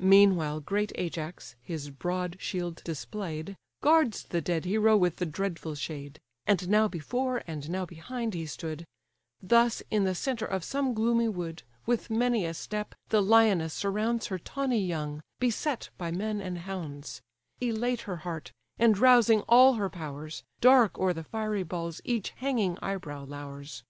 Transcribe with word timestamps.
Meanwhile 0.00 0.58
great 0.62 0.90
Ajax 0.96 1.54
(his 1.62 1.90
broad 1.90 2.36
shield 2.40 2.82
display'd) 2.82 3.54
Guards 3.80 4.24
the 4.24 4.40
dead 4.40 4.64
hero 4.64 4.96
with 4.96 5.18
the 5.18 5.24
dreadful 5.24 5.76
shade; 5.76 6.18
And 6.48 6.68
now 6.68 6.88
before, 6.88 7.44
and 7.46 7.70
now 7.70 7.86
behind 7.86 8.34
he 8.34 8.44
stood: 8.44 8.84
Thus 9.40 9.84
in 9.88 10.02
the 10.02 10.16
centre 10.16 10.46
of 10.46 10.64
some 10.64 10.94
gloomy 10.94 11.28
wood, 11.28 11.62
With 11.86 12.10
many 12.10 12.44
a 12.44 12.52
step, 12.54 12.92
the 13.10 13.22
lioness 13.22 13.72
surrounds 13.72 14.26
Her 14.26 14.38
tawny 14.40 14.84
young, 14.84 15.22
beset 15.38 15.90
by 15.96 16.10
men 16.10 16.40
and 16.40 16.58
hounds; 16.58 17.22
Elate 17.60 18.00
her 18.00 18.16
heart, 18.26 18.50
and 18.80 18.98
rousing 18.98 19.42
all 19.42 19.74
her 19.74 19.88
powers, 19.88 20.42
Dark 20.60 20.98
o'er 20.98 21.12
the 21.12 21.22
fiery 21.22 21.62
balls 21.62 22.00
each 22.04 22.30
hanging 22.30 22.76
eyebrow 22.82 23.26
lours. 23.26 23.84